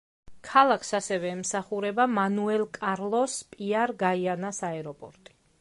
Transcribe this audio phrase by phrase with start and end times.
[0.51, 5.41] ქალაქს ასევე ემსახურება მანუელ კარლოს პიარ გაიანას აეროპორტი.